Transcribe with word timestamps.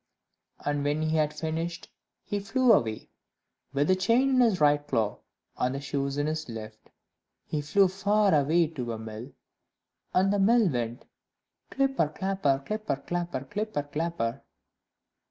And 0.65 0.83
when 0.83 1.03
he 1.03 1.15
had 1.17 1.31
finished, 1.31 1.87
he 2.23 2.39
flew 2.39 2.73
away, 2.73 3.11
with 3.71 3.87
the 3.87 3.95
chain 3.95 4.29
in 4.31 4.39
his 4.41 4.59
right 4.59 4.81
claw 4.87 5.19
and 5.57 5.75
the 5.75 5.79
shoes 5.79 6.17
in 6.17 6.25
his 6.25 6.49
left. 6.49 6.89
He 7.45 7.61
flew 7.61 7.87
far 7.87 8.33
away 8.33 8.65
to 8.69 8.93
a 8.93 8.97
mill, 8.97 9.31
and 10.11 10.33
the 10.33 10.39
mill 10.39 10.67
went 10.71 11.05
"Clipper, 11.69 12.07
clapper, 12.07 12.63
clipper, 12.65 12.95
clapper, 12.95 13.41
clipper, 13.43 13.83
clapper." 13.83 14.41